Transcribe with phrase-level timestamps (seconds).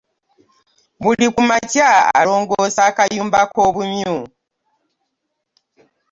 [1.01, 1.89] Buli kumakya
[2.19, 4.15] alongoosa akakumba kobumyu.